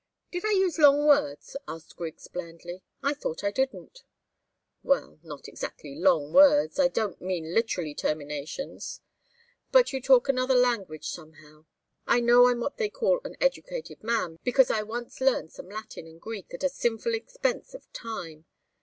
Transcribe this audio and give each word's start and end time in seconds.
"Did 0.31 0.43
I 0.45 0.53
use 0.53 0.79
long 0.79 1.05
words?" 1.05 1.55
asked 1.67 1.95
Griggs, 1.95 2.27
blandly. 2.27 2.81
"I 3.03 3.13
thought 3.13 3.43
I 3.43 3.51
didn't." 3.51 4.01
"Well, 4.81 5.19
not 5.21 5.47
exactly 5.47 5.93
long 5.93 6.33
words. 6.33 6.79
I 6.79 6.87
don't 6.87 7.21
mean 7.21 7.53
literally 7.53 7.93
terminations. 7.93 9.01
But 9.71 9.93
you 9.93 10.01
talk 10.01 10.27
another 10.27 10.55
language, 10.55 11.07
somehow. 11.07 11.67
I 12.07 12.19
know 12.19 12.47
I'm 12.47 12.61
what 12.61 12.77
they 12.77 12.89
call 12.89 13.21
an 13.23 13.35
educated 13.39 14.03
man, 14.03 14.39
because 14.43 14.71
I 14.71 14.81
once 14.81 15.21
learned 15.21 15.51
some 15.51 15.69
Latin 15.69 16.07
and 16.07 16.19
Greek 16.19 16.51
at 16.51 16.63
a 16.63 16.69
sinful 16.69 17.13
expense 17.13 17.75
of 17.75 17.93
time. 17.93 18.45